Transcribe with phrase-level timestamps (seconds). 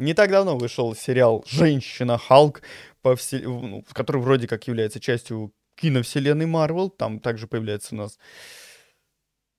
[0.00, 2.62] Не так давно вышел сериал «Женщина Халк»,
[3.02, 3.38] по все...
[3.40, 6.88] ну, который вроде как является частью киновселенной Марвел.
[6.90, 8.18] Там также появляется у нас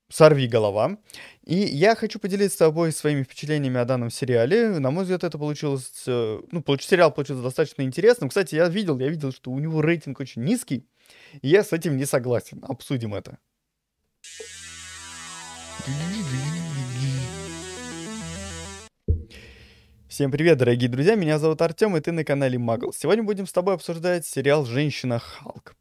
[0.10, 0.98] «Сорви голова».
[1.46, 4.80] И я хочу поделиться с тобой своими впечатлениями о данном сериале.
[4.80, 6.04] На мой взгляд, это получилось...
[6.08, 8.30] э, Ну, получ- сериал получился достаточно интересным.
[8.30, 10.88] Кстати, я видел, я видел, что у него рейтинг очень низкий.
[11.42, 12.64] И я с этим не согласен.
[12.68, 13.38] Обсудим это.
[20.12, 22.92] Всем привет, дорогие друзья, меня зовут Артем, и ты на канале Магл.
[22.92, 25.78] Сегодня будем с тобой обсуждать сериал «Женщина Халк».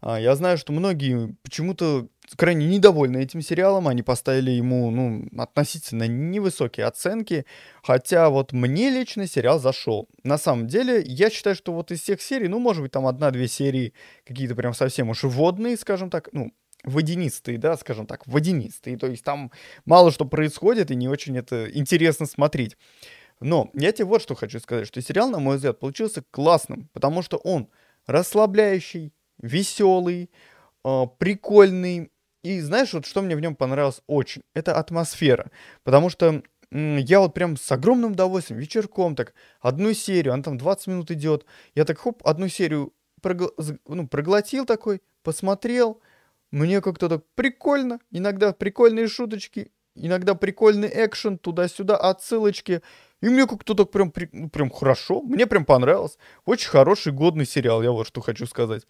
[0.00, 6.08] А, Я знаю, что многие почему-то крайне недовольны этим сериалом, они поставили ему, ну, относительно
[6.08, 7.44] невысокие оценки,
[7.82, 10.08] хотя вот мне лично сериал зашел.
[10.24, 13.48] На самом деле, я считаю, что вот из всех серий, ну, может быть, там одна-две
[13.48, 13.92] серии
[14.24, 16.54] какие-то прям совсем уж водные, скажем так, ну,
[16.84, 19.50] водянистые, да, скажем так, водянистые, то есть там
[19.84, 22.76] мало что происходит и не очень это интересно смотреть.
[23.40, 27.22] Но я тебе вот что хочу сказать, что сериал, на мой взгляд, получился классным, потому
[27.22, 27.68] что он
[28.06, 30.30] расслабляющий, веселый,
[30.84, 32.10] э, прикольный.
[32.42, 34.42] И знаешь, вот что мне в нем понравилось очень?
[34.54, 35.50] Это атмосфера.
[35.84, 40.86] Потому что я вот прям с огромным удовольствием вечерком так одну серию, она там 20
[40.88, 43.52] минут идет, я так хоп, одну серию прогл-
[43.86, 46.00] ну, проглотил такой, посмотрел,
[46.50, 49.70] мне как-то так прикольно, иногда прикольные шуточки,
[50.00, 52.82] иногда прикольный экшен, туда-сюда, отсылочки.
[53.20, 56.18] И мне как-то так прям, ну, прям хорошо, мне прям понравилось.
[56.44, 58.84] Очень хороший, годный сериал, я вот что хочу сказать.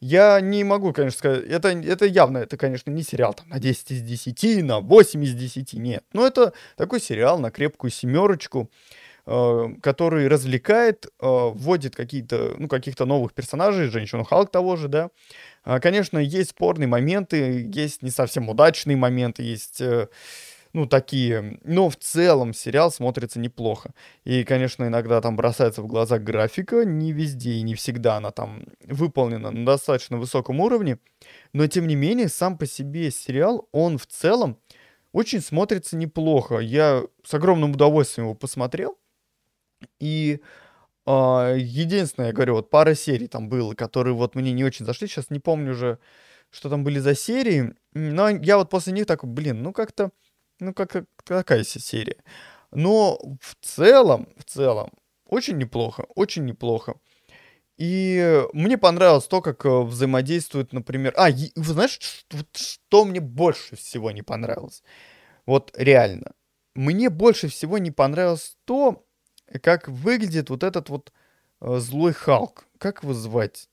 [0.00, 3.90] Я не могу, конечно, сказать, это, это явно, это, конечно, не сериал там на 10
[3.90, 6.04] из 10, на 8 из 10, нет.
[6.12, 8.70] Но это такой сериал на крепкую семерочку,
[9.26, 15.10] э, который развлекает, э, вводит какие-то, ну, каких-то новых персонажей, женщину Халк того же, да.
[15.64, 20.08] А, Конечно, есть спорные моменты, есть не совсем удачные моменты, есть, э,
[20.72, 21.58] ну, такие.
[21.64, 23.92] Но в целом сериал смотрится неплохо.
[24.24, 28.64] И, конечно, иногда там бросается в глаза графика, не везде и не всегда она там
[28.86, 30.98] выполнена на достаточно высоком уровне.
[31.52, 34.58] Но, тем не менее, сам по себе сериал, он в целом
[35.12, 36.58] очень смотрится неплохо.
[36.58, 38.96] Я с огромным удовольствием его посмотрел.
[39.98, 40.40] И
[41.06, 45.08] а, единственное, я говорю, вот пара серий там было, которые вот мне не очень зашли.
[45.08, 45.98] Сейчас не помню уже,
[46.50, 47.74] что там были за серии.
[47.92, 50.12] Но я вот после них такой, блин, ну как-то,
[50.60, 52.16] ну как такая се- серия.
[52.72, 54.90] Но в целом, в целом,
[55.26, 56.94] очень неплохо, очень неплохо.
[57.78, 61.14] И мне понравилось то, как э, взаимодействуют, например...
[61.16, 64.82] А, вы знаешь, вот что мне больше всего не понравилось?
[65.46, 66.32] Вот реально.
[66.74, 69.06] Мне больше всего не понравилось то,
[69.62, 71.12] как выглядит вот этот вот
[71.62, 72.66] э, злой Халк.
[72.78, 73.68] Как его звать?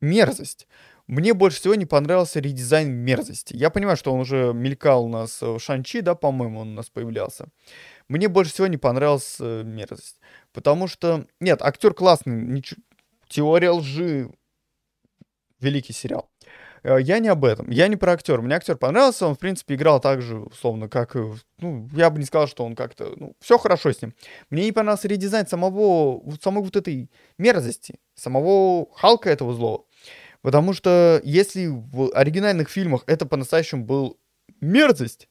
[0.00, 0.68] Мерзость.
[1.06, 3.54] Мне больше всего не понравился редизайн мерзости.
[3.56, 6.88] Я понимаю, что он уже мелькал у нас в Шанчи, да, по-моему, он у нас
[6.90, 7.48] появлялся.
[8.08, 10.20] Мне больше всего не понравился мерзость.
[10.52, 12.78] Потому что, нет, актер классный, нич-
[13.28, 14.30] теория лжи,
[15.60, 16.28] великий сериал.
[16.82, 18.40] Э, Я не об этом, я не про актера.
[18.42, 21.14] Мне актер понравился, он, в принципе, играл так же, условно, как,
[21.58, 24.14] ну, я бы не сказал, что он как-то, ну, все хорошо с ним.
[24.50, 29.84] Мне не понравился редизайн самого, самой вот этой мерзости, самого Халка этого злого.
[30.42, 34.18] Потому что если в оригинальных фильмах это по-настоящему был
[34.60, 35.28] мерзость,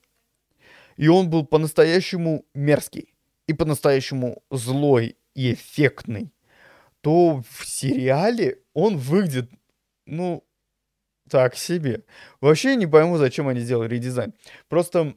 [0.97, 3.13] и он был по-настоящему мерзкий,
[3.47, 6.31] и по-настоящему злой и эффектный,
[7.01, 9.49] то в сериале он выглядит,
[10.05, 10.45] ну,
[11.29, 12.03] так себе.
[12.39, 14.33] Вообще не пойму, зачем они сделали редизайн.
[14.69, 15.15] Просто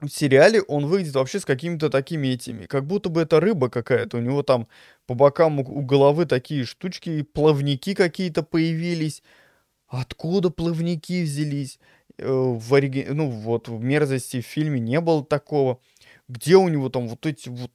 [0.00, 4.16] в сериале он выглядит вообще с какими-то такими этими, как будто бы это рыба какая-то.
[4.18, 4.68] У него там
[5.06, 9.22] по бокам у, головы такие штучки, плавники какие-то появились.
[9.88, 11.78] Откуда плавники взялись?
[12.18, 13.06] Э, В ориги...
[13.10, 15.80] Ну вот в мерзости в фильме не было такого.
[16.28, 17.70] Где у него там вот эти вот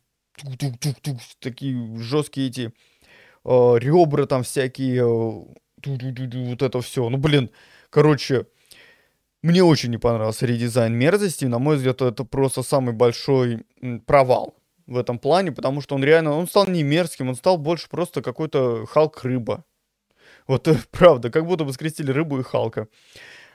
[1.40, 2.74] такие жесткие эти
[3.46, 5.46] э, ребра там всякие, э,
[5.86, 7.10] вот это все.
[7.10, 7.50] Ну блин,
[7.90, 8.48] короче,
[9.46, 11.46] мне очень не понравился редизайн мерзости.
[11.46, 13.64] На мой взгляд, это просто самый большой
[14.08, 14.56] провал
[14.88, 18.24] в этом плане, потому что он реально, он стал не мерзким, он стал больше просто
[18.24, 19.64] какой-то Халк-рыба.
[20.48, 22.88] Вот э, правда, как будто бы скрестили рыбу и Халка.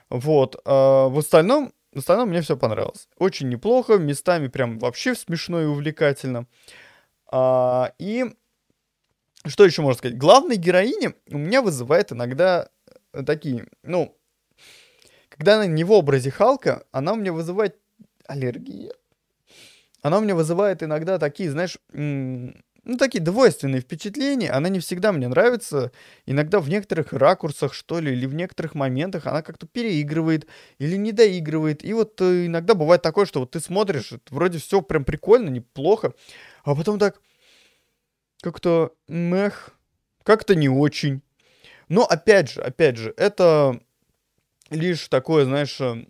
[0.09, 0.55] Вот.
[0.63, 3.09] а в остальном, в остальном мне все понравилось.
[3.17, 6.47] Очень неплохо, местами прям вообще смешно и увлекательно.
[7.29, 8.25] А, и
[9.45, 10.17] что еще можно сказать?
[10.17, 12.69] Главная героиня у меня вызывает иногда
[13.11, 14.17] э, такие, ну,
[15.41, 17.75] когда она не в образе Халка, она у меня вызывает
[18.27, 18.93] аллергия.
[20.03, 24.51] Она у меня вызывает иногда такие, знаешь, ну, такие двойственные впечатления.
[24.51, 25.91] Она не всегда мне нравится.
[26.27, 30.45] Иногда в некоторых ракурсах, что ли, или в некоторых моментах она как-то переигрывает
[30.77, 31.83] или не доигрывает.
[31.83, 36.13] И вот э, иногда бывает такое, что вот ты смотришь, вроде все прям прикольно, неплохо,
[36.63, 37.19] а потом так
[38.43, 39.71] как-то мех,
[40.21, 41.23] как-то не очень.
[41.89, 43.81] Но опять же, опять же, это
[44.71, 46.05] лишь такое, знаешь, э,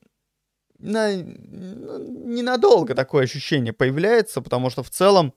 [0.79, 5.33] на, ненадолго такое ощущение появляется, потому что в целом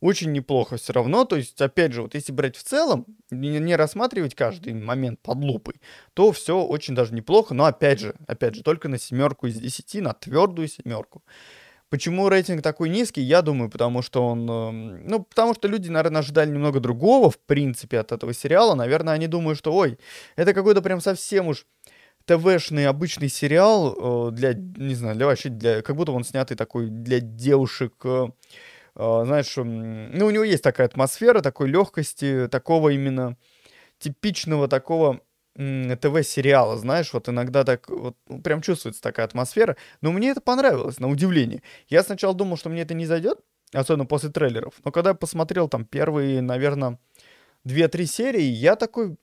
[0.00, 1.24] очень неплохо все равно.
[1.24, 5.38] То есть, опять же, вот если брать в целом, не, не рассматривать каждый момент под
[5.38, 5.80] лупой,
[6.14, 7.54] то все очень даже неплохо.
[7.54, 11.22] Но опять же, опять же, только на семерку из десяти, на твердую семерку.
[11.88, 13.22] Почему рейтинг такой низкий?
[13.22, 14.50] Я думаю, потому что он...
[14.50, 18.74] Эм, ну, потому что люди, наверное, ожидали немного другого, в принципе, от этого сериала.
[18.74, 19.96] Наверное, они думают, что, ой,
[20.34, 21.64] это какой-то прям совсем уж
[22.26, 26.88] ТВшный обычный сериал э, для, не знаю, для вообще, для, как будто он снятый такой
[26.88, 28.28] для девушек, э,
[28.96, 33.36] э, знаешь, ну, у него есть такая атмосфера, такой легкости, такого именно
[33.98, 35.20] типичного такого
[35.56, 40.98] ТВ-сериала, знаешь, вот иногда так, вот, ну, прям чувствуется такая атмосфера, но мне это понравилось,
[40.98, 41.62] на удивление.
[41.88, 43.38] Я сначала думал, что мне это не зайдет,
[43.72, 46.98] особенно после трейлеров, но когда я посмотрел там первые, наверное,
[47.64, 49.16] 2-3 серии, я такой,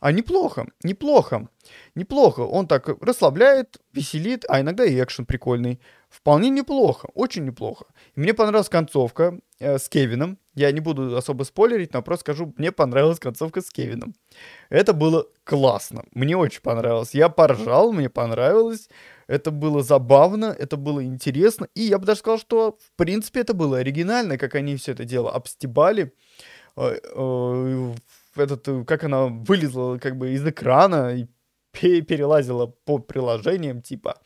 [0.00, 1.48] а неплохо, неплохо,
[1.94, 2.40] неплохо.
[2.40, 5.80] Он так расслабляет, веселит, а иногда и экшен прикольный.
[6.10, 7.86] Вполне неплохо, очень неплохо.
[8.14, 10.38] И мне понравилась концовка э, с Кевином.
[10.54, 14.14] Я не буду особо спойлерить, но просто скажу, мне понравилась концовка с Кевином.
[14.68, 17.14] Это было классно, мне очень понравилось.
[17.14, 18.88] Я поржал, мне понравилось.
[19.26, 21.68] Это было забавно, это было интересно.
[21.74, 25.04] И я бы даже сказал, что в принципе это было оригинально, как они все это
[25.04, 26.12] дело обстебали.
[26.76, 27.94] Э, э,
[28.36, 31.26] этот, э, как она вылезла как бы из экрана и
[32.02, 34.20] перелазила по приложениям, типа.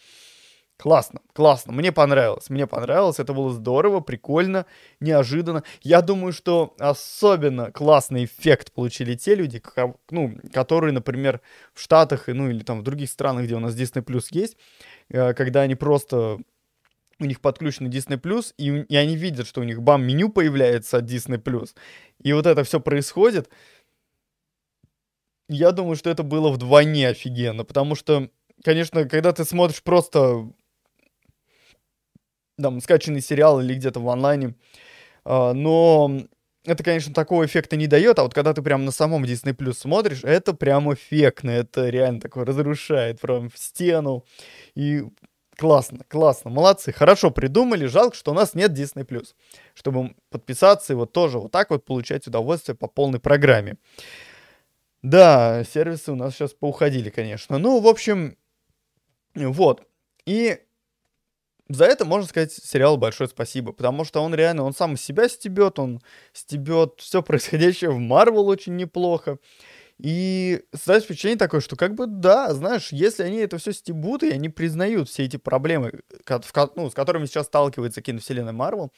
[0.80, 4.64] Классно, классно, мне понравилось, мне понравилось, это было здорово, прикольно,
[5.00, 5.64] неожиданно.
[5.82, 9.60] Я думаю, что особенно классный эффект получили те люди,
[10.12, 11.40] ну, которые, например,
[11.74, 14.56] в Штатах, ну, или там в других странах, где у нас Disney Plus есть,
[15.08, 16.38] э, когда они просто
[17.20, 20.98] у них подключен Disney Plus, и, и они видят, что у них бам меню появляется
[20.98, 21.74] от Disney Plus,
[22.22, 23.48] и вот это все происходит,
[25.48, 28.28] я думаю, что это было вдвойне офигенно, потому что,
[28.64, 30.50] конечно, когда ты смотришь просто
[32.60, 34.54] там скачанный сериал или где-то в онлайне,
[35.24, 36.10] э, но
[36.64, 39.74] это, конечно, такого эффекта не дает, а вот когда ты прям на самом Disney Plus
[39.74, 44.24] смотришь, это прям эффектно, это реально такое разрушает прям в стену,
[44.74, 45.04] и
[45.56, 49.34] классно, классно, молодцы, хорошо придумали, жалко, что у нас нет Disney Plus,
[49.74, 53.76] чтобы подписаться и вот тоже вот так вот получать удовольствие по полной программе.
[55.02, 57.58] Да, сервисы у нас сейчас поуходили, конечно.
[57.58, 58.36] Ну, в общем,
[59.34, 59.86] вот.
[60.26, 60.58] И
[61.68, 65.78] за это можно сказать сериал большое спасибо, потому что он реально, он сам себя стебет,
[65.78, 66.00] он
[66.32, 69.38] стебет все происходящее в Марвел очень неплохо.
[69.98, 74.30] И создать впечатление такое, что как бы да, знаешь, если они это все стебут, и
[74.30, 76.02] они признают все эти проблемы,
[76.76, 78.92] ну, с которыми сейчас сталкивается киновселенная Марвел,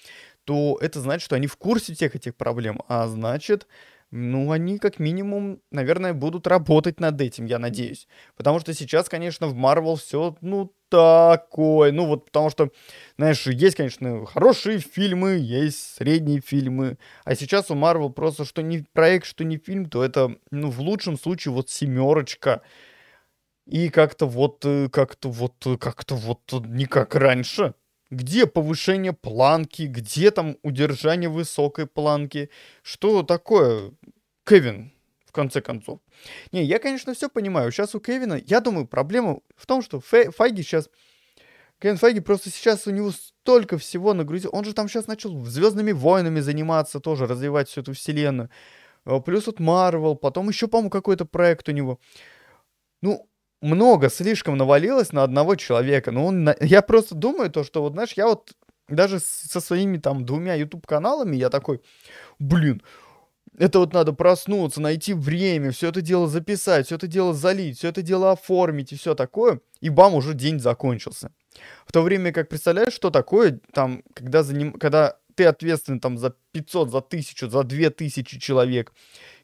[0.44, 3.67] то это значит, что они в курсе всех этих проблем, а значит,
[4.11, 8.09] ну, они как минимум, наверное, будут работать над этим, я надеюсь.
[8.37, 11.93] Потому что сейчас, конечно, в Marvel все, ну, такое.
[11.93, 12.71] Ну, вот потому что,
[13.17, 16.99] знаешь, есть, конечно, хорошие фильмы, есть средние фильмы.
[17.25, 20.81] А сейчас у Marvel просто, что не проект, что не фильм, то это, ну, в
[20.81, 22.63] лучшем случае, вот семерочка.
[23.67, 27.75] И как-то вот, э, как-то вот, как-то вот не как раньше.
[28.11, 32.51] Где повышение планки, где там удержание высокой планки?
[32.83, 33.93] Что такое,
[34.44, 34.93] Кевин,
[35.25, 36.01] в конце концов?
[36.51, 37.70] Не, я, конечно, все понимаю.
[37.70, 40.91] Сейчас у Кевина, я думаю, проблема в том, что Фе, Файги сейчас...
[41.79, 44.51] Кевин Файги просто сейчас у него столько всего нагрузил.
[44.53, 48.51] Он же там сейчас начал Звездными войнами заниматься тоже, развивать всю эту вселенную.
[49.05, 52.01] А, плюс вот Марвел, потом еще, по-моему, какой-то проект у него.
[53.03, 53.30] Ну,
[53.60, 56.10] много слишком навалилось на одного человека.
[56.12, 58.52] Ну, он, я просто думаю то, что вот, знаешь, я вот
[58.88, 61.81] даже со своими там двумя YouTube каналами я такой,
[62.38, 62.82] блин,
[63.58, 67.88] это вот надо проснуться, найти время, все это дело записать, все это дело залить, все
[67.88, 69.60] это дело оформить и все такое.
[69.81, 71.31] И бам, уже день закончился.
[71.86, 74.72] В то время как представляешь, что такое там, когда, заним...
[74.72, 78.93] когда ты ответственен там за 500, за 1000, за 2000 человек,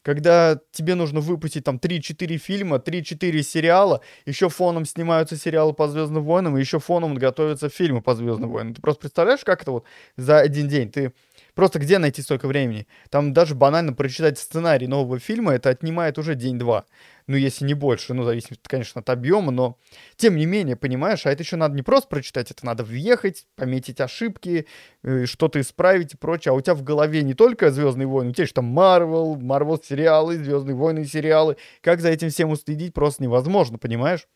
[0.01, 6.23] когда тебе нужно выпустить там 3-4 фильма, 3-4 сериала, еще фоном снимаются сериалы по Звездным
[6.23, 8.73] войнам, и еще фоном готовятся фильмы по Звездным войнам.
[8.73, 10.91] Ты просто представляешь, как это вот за один день?
[10.91, 11.13] Ты
[11.55, 12.87] просто где найти столько времени?
[13.09, 16.85] Там даже банально прочитать сценарий нового фильма, это отнимает уже день-два
[17.27, 19.77] ну, если не больше, ну, зависит, конечно, от объема, но
[20.15, 23.99] тем не менее, понимаешь, а это еще надо не просто прочитать, это надо въехать, пометить
[23.99, 24.65] ошибки,
[25.03, 28.33] э, что-то исправить и прочее, а у тебя в голове не только Звездные войны, у
[28.33, 33.23] тебя еще там Марвел, Марвел сериалы, Звездные войны сериалы, как за этим всем уследить просто
[33.23, 34.27] невозможно, понимаешь?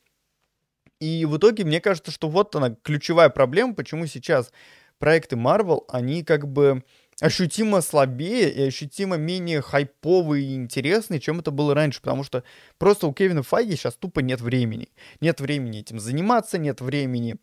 [0.99, 4.51] И в итоге мне кажется, что вот она ключевая проблема, почему сейчас
[4.99, 6.83] проекты Marvel, они как бы
[7.21, 12.43] ощутимо слабее и ощутимо менее хайповый и интересный, чем это было раньше, потому что
[12.77, 14.89] просто у Кевина Файги сейчас тупо нет времени.
[15.21, 17.37] Нет времени этим заниматься, нет времени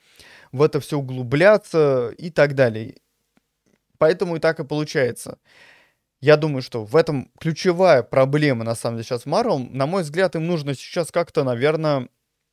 [0.52, 2.96] в это все углубляться и так далее.
[3.98, 5.38] Поэтому и так и получается.
[6.20, 9.58] Я думаю, что в этом ключевая проблема, на самом деле, сейчас Марвел.
[9.60, 12.08] На мой взгляд, им нужно сейчас как-то, наверное,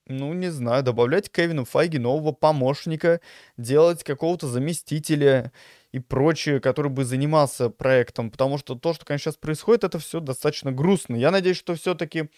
[0.08, 3.22] ну, не знаю, добавлять Кевину Файги нового помощника,
[3.58, 5.51] делать какого-то заместителя
[5.95, 8.29] и прочее, который бы занимался проектом.
[8.29, 11.15] Потому что то, что, конечно, сейчас происходит, это все достаточно грустно.
[11.15, 12.29] Я надеюсь, что все-таки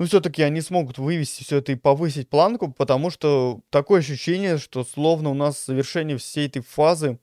[0.00, 4.82] ну, все-таки они смогут вывести все это и повысить планку, потому что такое ощущение, что
[4.82, 7.20] словно у нас завершение всей этой фазы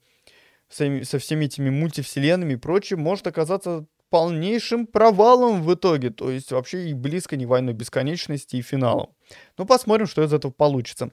[0.70, 6.88] со всеми этими мультивселенными и прочим может оказаться полнейшим провалом в итоге, то есть вообще
[6.88, 9.10] и близко не войной бесконечности и финалом.
[9.58, 11.10] Ну, посмотрим, что из этого получится.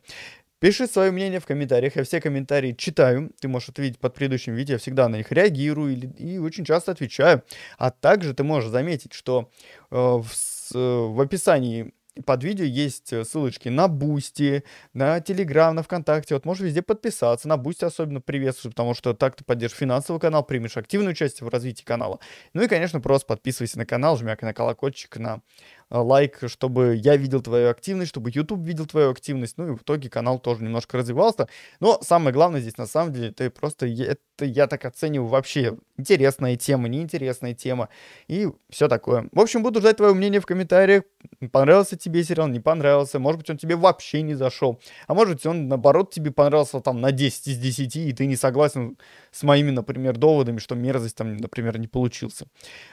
[0.66, 4.74] Пиши свое мнение в комментариях, я все комментарии читаю, ты можешь ответить под предыдущим видео,
[4.74, 7.44] я всегда на них реагирую и, и очень часто отвечаю.
[7.78, 9.52] А также ты можешь заметить, что
[9.92, 10.26] э, в,
[10.74, 11.94] э, в описании
[12.24, 16.34] под видео есть э, ссылочки на Boosty, на Телеграм, на ВКонтакте.
[16.34, 17.48] Вот можешь везде подписаться.
[17.48, 21.52] На Boosty особенно приветствую, потому что так ты поддержишь финансовый канал, примешь активное участие в
[21.52, 22.20] развитии канала.
[22.54, 25.42] Ну и, конечно, просто подписывайся на канал, жми на колокольчик, на
[25.90, 29.58] лайк, чтобы я видел твою активность, чтобы YouTube видел твою активность.
[29.58, 31.48] Ну и в итоге канал тоже немножко развивался.
[31.80, 36.56] Но самое главное здесь на самом деле, это просто, это я так оцениваю вообще интересная
[36.56, 37.90] тема, неинтересная тема
[38.28, 39.30] и все такое.
[39.32, 41.04] В общем, буду ждать твое мнение в комментариях.
[41.52, 43.20] Понравился тебе сериал, не понравился.
[43.20, 44.80] Может быть, он тебе вообще не зашел.
[45.08, 48.36] А может быть, он, наоборот, тебе понравился там на 10 из 10, и ты не
[48.36, 48.98] согласен
[49.32, 52.48] с моими, например, доводами, что мерзость там, например, не получился.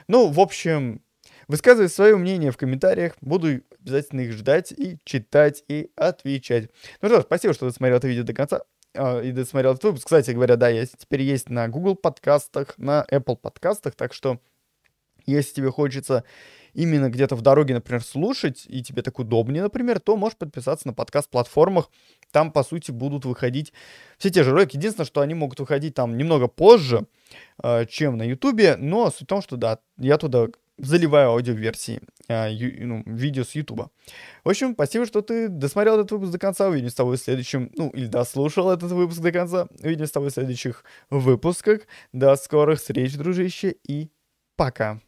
[0.07, 1.01] Ну, в общем,
[1.47, 3.13] Высказывай свое мнение в комментариях.
[3.21, 6.69] Буду обязательно их ждать и читать и отвечать.
[7.01, 8.61] Ну что ж, спасибо, что досмотрел это видео до конца
[8.95, 10.05] а, и досмотрел этот выпуск.
[10.05, 14.39] Кстати говоря, да, я теперь есть на Google подкастах, на Apple подкастах, так что
[15.25, 16.23] если тебе хочется
[16.73, 20.93] именно где-то в дороге, например, слушать, и тебе так удобнее, например, то можешь подписаться на
[20.93, 21.89] подкаст-платформах.
[22.31, 23.73] Там, по сути, будут выходить
[24.17, 24.75] все те же ролики.
[24.75, 27.05] Единственное, что они могут выходить там немного позже,
[27.61, 30.47] э, чем на Ютубе, но суть в том, что, да, я туда
[30.85, 33.91] заливаю аудиоверсии, а, ну, видео с Ютуба.
[34.43, 36.67] В общем, спасибо, что ты досмотрел этот выпуск до конца.
[36.67, 39.67] Увидимся с тобой в следующем, ну, или дослушал этот выпуск до конца.
[39.81, 41.81] Увидимся с тобой в следующих выпусках.
[42.11, 44.09] До скорых встреч, дружище, и
[44.55, 45.01] пока.